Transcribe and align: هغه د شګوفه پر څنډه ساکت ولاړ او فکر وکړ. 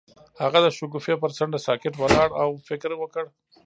هغه 0.43 0.59
د 0.65 0.67
شګوفه 0.77 1.13
پر 1.21 1.31
څنډه 1.37 1.59
ساکت 1.67 1.93
ولاړ 1.97 2.29
او 2.41 2.49
فکر 2.67 2.91
وکړ. 2.97 3.25